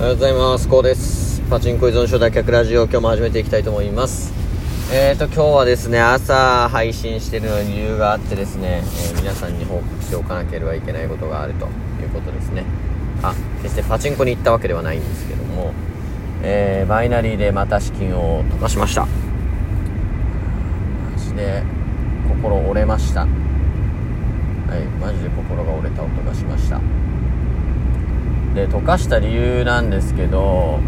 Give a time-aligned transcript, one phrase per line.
[0.00, 0.66] おはようございます。
[0.66, 1.42] こうです。
[1.50, 4.32] パチンコ依存症脱却ラジオ、今日も始めていきたいと思います。
[4.90, 12.64] えーと、今日はですね、朝配信してるのに理由があってですね、えー皆さんに報告しておかなければいけないことがあるということですね。
[13.22, 15.74] あ、決してパチンコに行ったわけではないんですけども、
[16.42, 19.02] えー、バイナリーでまた資金を溶かしました。
[19.02, 19.08] マ
[21.18, 21.62] ジで、
[22.26, 23.20] 心折れました。
[23.20, 23.28] はい、
[24.98, 26.80] マジで心が折れた音がしました。
[28.54, 30.80] で溶かした理由なんですけど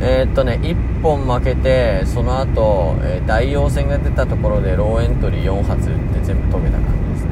[0.00, 7.30] えーっとね1本負けてその後、えー大陽線が出たところでローエントリー4発打って全部解けた感じですね。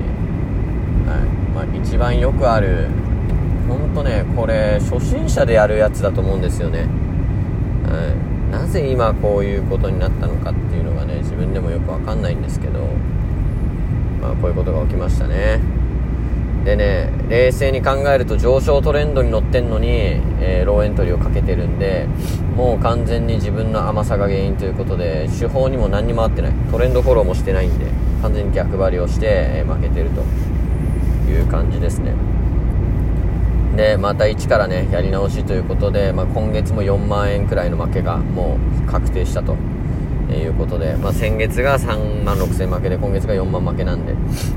[1.06, 1.20] はい。
[1.54, 2.88] まあ一番よくある
[3.68, 6.80] 本当ねこれ初心者でやるやつだと思うんですよね。
[7.86, 8.12] は
[8.50, 8.52] い。
[8.52, 12.80] なぜ今こういうことになったのかっていうのがね自分でもよくわかんないんですけど
[14.20, 15.60] まあこういうことが起きましたね。
[16.64, 19.88] でね冷静に考えると上昇トレンドに乗ってんのに、
[20.40, 22.06] えーローエントリーをかけてるんで
[22.56, 26.52] もう完全に自分の甘さが原因ということで手法にも何にも合ってない。
[26.70, 27.86] トレンドフォローもしてないんで
[28.22, 30.22] 完全に逆張りをして、えー負けてると
[31.30, 32.14] いう感じですね。
[33.76, 38.56] でまた一からねやり直しということで、まあ、今月も4万円くらいの負けがも
[38.86, 39.56] う確定したと。
[40.32, 44.12] いうことで、まあ、先月が3万6千負けで今月が4万負けなんで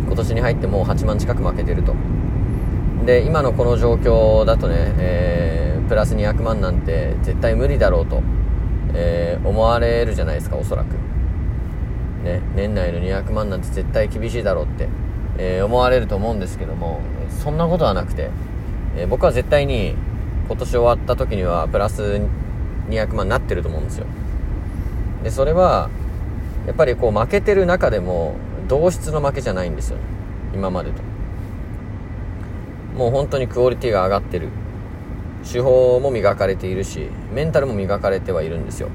[0.06, 1.96] 今年に入ってもう8万近く負けてると。
[3.06, 8.22] で今のこの状況だとね、えープラス200万なんて絶対無理だろうと、
[8.94, 10.88] えー思われるじゃないですかおそらく。
[12.26, 14.90] ね年内の200万なんて絶対厳しいだろうって、
[15.38, 18.30] えー思われると思うんですけどもそんなことはなくて、
[18.98, 19.96] え僕は絶対に
[20.48, 22.22] 今年終わった時にはプラス
[22.90, 24.08] 200万になってると思うんですよ。
[25.24, 25.90] でそれは
[26.66, 28.36] やっぱりこう負けてる中でも
[28.68, 30.04] 同質の負けじゃないんですよね。
[30.54, 31.02] 今までと。
[32.96, 34.50] もう本当にクオリティが上がってる。
[35.50, 38.90] 手法も磨かれているしメンタルも磨かれてはいるんですよ。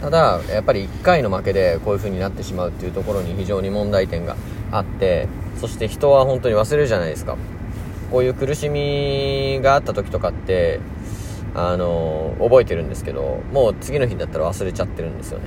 [0.00, 4.36] ただやっぱり1回の負けでこういう風になってしまうっていうところに非常に問題点が
[4.72, 5.28] あって
[5.60, 7.36] そして人は本当に忘れるじゃないですか。
[8.10, 10.80] こういう苦しみがあった時とかって
[11.58, 15.46] あの覚えてるんですけどもう次の日だったら忘れちゃってるんですよね。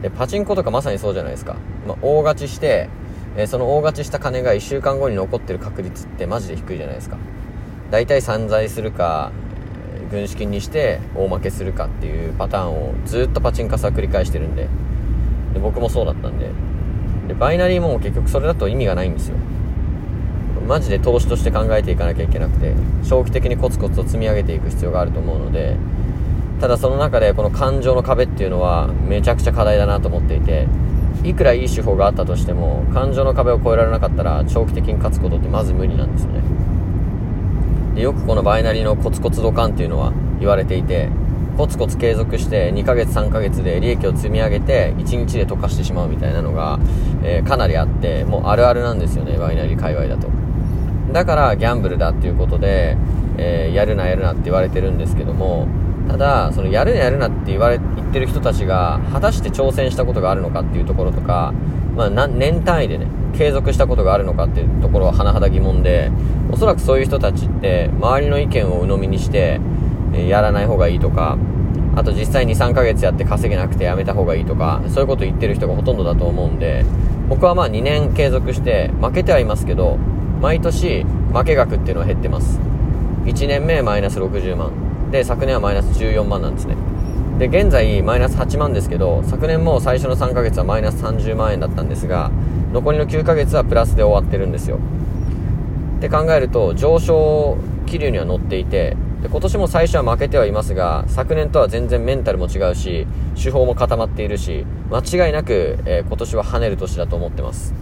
[0.00, 1.56] でパチンコとかまさにそうじゃないですか、
[1.88, 2.88] まあ、大勝ちして、
[3.36, 7.16] えーその大勝ちした金が1週間後に残ってる確率ってマジで低いじゃないですか。
[7.90, 9.32] 大体散財するか
[10.10, 14.68] 軍資金にして大負けするかっていうパターンをずっとパチンカスは繰り返してるんで。
[15.54, 16.48] で僕もそうだったんで。
[17.26, 19.36] でバイナリーも結局それだと意味がないんですよ。
[20.66, 22.74] マジで投資として考えていかなきゃいけなくて
[23.08, 25.76] 長期的にコツコツと積み上げていく必要があると思うので
[26.60, 30.66] ただその中でこの感情の壁っていうのはめちゃくちゃ課題だなと思っていて
[31.22, 36.42] いくらいい手法があったとしても感情の壁を越えられなかったら長期的に勝つことってまず無理なんですよね。
[37.94, 41.08] でよくこのバイナリーのコツコツドカンっていうのは言われていて
[41.56, 46.78] コツコツ継続して2ヶ月3ヶ月で利益を積み上げて1日で溶かしてしまうみたいなのが、
[47.22, 50.28] えーかなりあってもうあるあるなんですよねバイナリー界隈だと。
[51.12, 52.96] だからギャンブルだっていうことで、
[53.36, 55.66] えーやるなやるなって言われてるんですけども
[56.08, 61.52] ただそのやるなやるなって言われ言ってる人たちが果たして挑戦したことがあるのかっていうところとか、
[61.96, 63.06] まあ、年単位でね
[63.36, 66.12] 継続したことがあるのかっていうところは甚だ疑問で
[66.50, 69.60] おそらくそういう人たちって周りの意見を鵜呑みにして、
[70.12, 71.36] えーやらない方がいいとか
[71.96, 76.84] あと実際に3ヶ月やって稼げなくてやめた方がいいとかそういうこと言ってる人がほとんどだと思うんで
[77.28, 79.98] 僕はまあ2年継続して負けてはいますけど
[80.44, 82.60] 毎年負け額っていうのは減ってます。
[83.24, 85.10] 1年目マイナス60万。
[85.10, 86.76] で昨年はマイナス14万なんですね。
[87.38, 92.30] で現在マイナス8万ですけど昨年も最初の3ヶ月はマイナス30万円だったんですが
[92.74, 94.80] 残りの9ヶ月はプラスで終わってるんですよ。
[95.96, 97.56] って考えると上昇
[97.86, 103.06] 気流には乗っていてで今年も最初は負けてはいますが昨年とは全然メンタルも違うし
[103.42, 107.72] 手法も固まっているし間違いなく、えー今年は跳ねる年だと思ってます。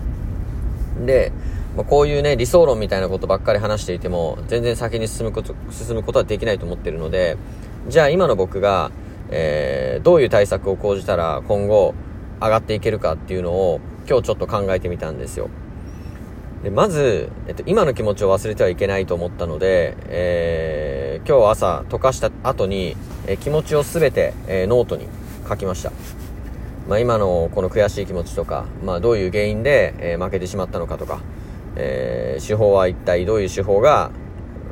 [1.05, 1.33] で、
[1.77, 7.37] まあこういうね理想論みたいなことばっかり話していても全然先に進むこと進むことはできないと思ってるので
[7.89, 8.91] じゃあ今の僕が、
[9.31, 11.95] えーどういう対策を講じたら今後
[12.41, 15.49] 上がっていけるかっていうのを今日ちょっと考えてみたんですよ
[16.63, 25.07] でまず、えっと、今の気持ちを忘れてはいけないと思ったので、えー今日朝溶かした後に、えー気持ちを全て、えーノートに
[25.49, 25.93] 書きました。
[26.89, 31.21] まあ、今のこの悔しい気持ちとか、まあ、どういう原因で、えー負けてしまったのかとか、
[31.77, 34.11] えー手法は一体どういう手法が、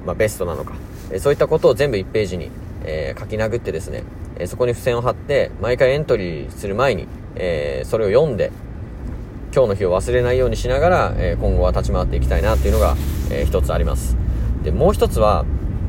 [0.05, 0.75] まあ、ベストなのか、
[1.11, 2.51] えーそういったことを全部1ページに、
[2.85, 4.03] えー書き殴ってですね、
[4.39, 7.07] えそこに付箋を貼って毎回エントリーする前に、
[7.37, 8.51] えそれを読んで
[9.55, 12.97] 今日の日を忘れないようにしながら、え今後は立ち回っていきたいなっていうのが、
[13.31, 14.17] えーつあります。
[14.63, 15.45] でもう一つは、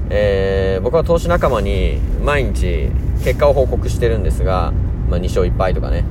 [0.10, 2.90] え、僕は投資仲間に毎日
[3.24, 4.74] 結果を報告してるんですが、
[5.10, 6.04] まあ、2勝1敗とかね。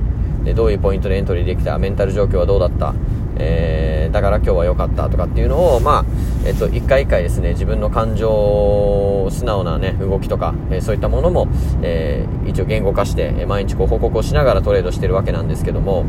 [0.43, 1.77] でどういうポイントでエントリーできた？
[1.77, 2.95] メンタル状況はどうだった、
[3.37, 6.05] えー、だから今日は良かったとかっていうのを、まあ
[6.45, 11.47] えっと、1回1回ですね自分の感情素直な、ね、動きとか、えー、そういったものも、
[11.81, 16.05] えー、一応言語化して、え毎日こう報告をしながらトレードしてるわけなんですけども、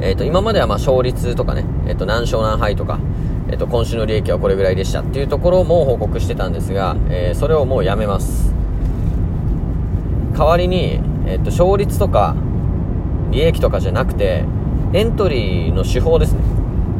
[0.00, 3.00] えっと、今まではまあ勝率とかね、えっと、何勝何敗とか、
[3.50, 8.54] えっと、今週の利益はこれぐらいでしたっていうところも報告してたんですが、えそれをもうやめます。
[10.36, 12.36] 代わりに、えっと、勝率とか
[13.30, 14.44] 利益とかじゃなくて
[14.92, 16.40] エントリーの手法ですね。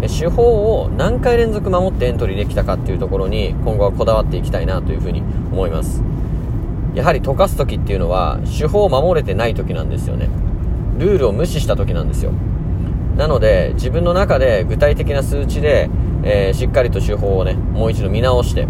[0.07, 5.23] 手法を何回連続守ってエントリーできたかっていうところに今後はこだわっていきたいなというふうに
[5.53, 6.03] 思います。
[6.95, 10.29] やはり溶かす時っていうのは手法を守れてない時なんですよね。
[10.99, 12.33] ルールを無視した時なんですよ。
[13.17, 15.91] なので自分の中で具体的な数値で、
[16.23, 18.69] えー、しっかりと手法をねもう一度見直して、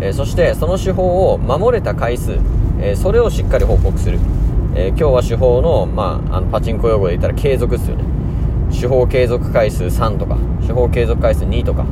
[0.00, 2.32] えー、そしてその手法を守れた回数、
[2.80, 4.18] えー、それをしっかり報告する、
[4.74, 8.13] え今日は手法の,、まあ、あのパチンコ用語で言ったら継続ですよね。
[8.78, 10.36] 手法継続回数3とか
[10.66, 11.86] 手法継続回数2とか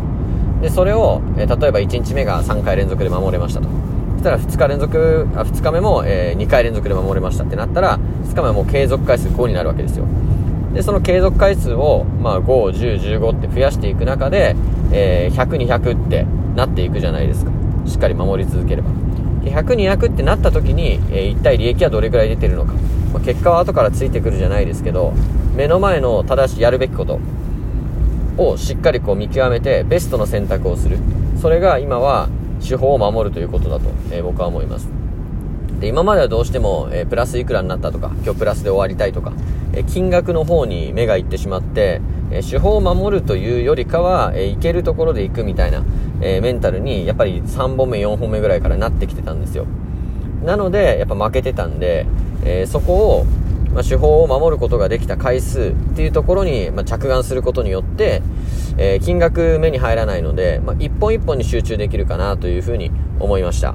[0.60, 3.68] でそれを、え例えば1日目が3回連続で守れましたと
[4.12, 10.06] そしたら2日連続あ2日目も、え2回連続で守れましたってなったら2日目はもう継続回数5になるわけですよ
[10.74, 14.56] でその継続回数を、まあ、5、10、15って増やしていく中で、
[14.90, 16.26] えー、100、200って
[16.56, 17.50] なっていくじゃないですか。
[17.86, 18.90] しっかり守り続ければ。
[19.42, 22.72] 100、200ってなった時に、えー、一体利益はどれくらい出てるのか。
[23.12, 25.12] まあ、結果は後からついてくるじゃないですけど、
[25.56, 27.20] 目の前の正しいやるべきこと
[28.38, 30.98] をしっかりこう見極めて、ベストの選択をする。
[31.40, 32.28] それが今は
[32.66, 34.88] 手法を守るということだと、えー、僕は思います。
[35.80, 39.32] で、今まではどうしても、えー、プラスいくらになったとか、今日プラスで終わりたいとか、
[39.72, 42.00] えー、金額の方に目がいってしまって、
[42.30, 45.82] え、手法を守るというよりかは、えー、いけるところで行くみたいな、
[46.22, 49.66] えメンタルに、やっぱり3本目、4本目ぐらいからなってきてたんですよ。
[50.44, 52.06] なので、やっぱ負けてたんで、
[52.44, 53.24] えそこを、
[53.72, 58.22] まあ、手法を守ることができた回数っていうところに、まあ、着眼することによって、
[58.76, 62.90] え金額目に入らないので、まあ、一本一本に集中できるかなというふうに
[63.20, 63.74] 思いました。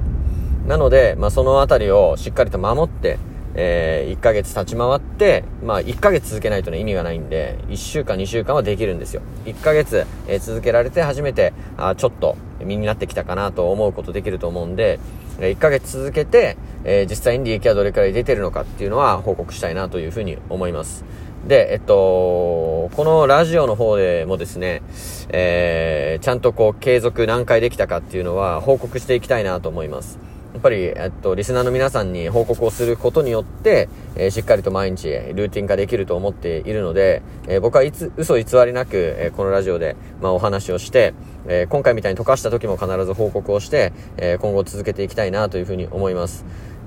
[0.66, 3.18] なので、まあ、そのあたりをしっかりと守って、
[3.54, 9.22] えー、1ヶ月立ち回って、まあ、1ヶ月続けないとね、意味がないんで、1週間、2週間はできるんですよ。
[9.46, 15.00] 1ヶ月、えー、続けられて初めて、あちょっと身になってきたかなと思うことできると思うんで、
[15.38, 21.04] 1ヶ月続けて、えー、実際に利益はどれくらい出てるのかっていうのは報告したいなというふうに思います。
[21.46, 24.82] で、えっと、このラジオの方でもですね、
[25.28, 30.18] えー、ちゃんとこう継続何回できたかっていうのは報告していきたいなと思います。
[30.58, 41.14] っぱり、えっと、リスナーの皆さんに報告をすることによって、えー、しっかりと毎日、ルーティン化できると思っているので、えー、僕はいつ、嘘偽りなく、えー、このラジオで、まあ、お話をして、
[41.50, 46.44] え今回みたいに溶かした時も必ず報告をして、え今後続けていきたいなというふうに思います。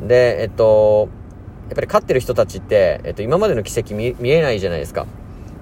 [0.08, 1.10] で、えっと、
[1.70, 5.08] やっぱり勝ってる人たちって、えっと、今までの奇跡見えないじゃないですか。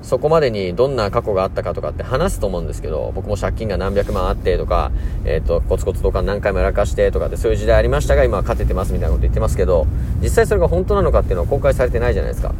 [0.01, 4.92] そこまでにどんな過去があったかとかって話すと思うんですけど、僕も借金が何百万あってとか、
[5.25, 9.88] えっ、ー、と、コツコツとか何回もやらかしてとかってそういう時代ありましたが、今は勝ててますみたいなこと言ってますけど、
[10.22, 12.54] 実際それが本当なのかっていうのは公開されてないじゃないですか。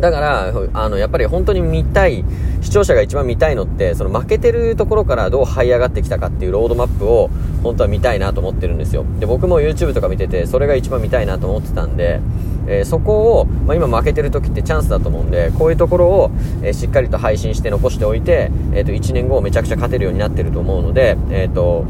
[0.00, 2.24] だから、あの、やっぱり本当に見たい、
[2.62, 7.30] 視聴者が一番見たいのって、その負けてるところからどう這い上がってきたかっていうロードマップを、
[7.62, 9.04] 本当は見たいなと思ってるんですよ。
[9.20, 12.20] で、僕も YouTube とか見てて、それが一番見たいなと思ってたんで、
[12.66, 16.30] えー、そこを、まあ、今負けてる時ってチャンスだと思うんで、こういうところを、
[16.62, 21.84] えー、しっかりと配信して残しておいて、えっ、と、1年後めちゃくちゃ勝てるようになってると思うので、えっ、と、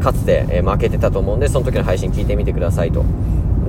[0.00, 3.04] かつて、え負けてたと思うんで、その時の配信聞いてみてくださいと。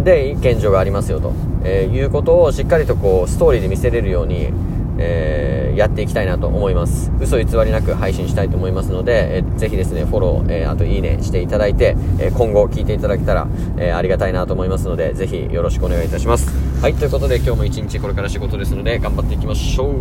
[0.03, 1.33] で、現状がありますよと、
[1.63, 4.49] えいうことをしっかりとこう、ストーリーで見せれるように、
[4.97, 7.11] えー、やっていきたいなと思います。
[7.19, 16.49] 嘘偽りなく配信したいと思いますので、えー、ぜひですね、フォロー、えー、あといいねしていただいて、え今後聞いていただけたら、えありがたいなと思いますので、ぜひよろしくお願いいたします。
[16.81, 19.93] はい、ということで今日も一日これから仕事ですので、頑張っていきましょう。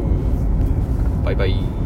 [1.25, 1.84] バイバイ。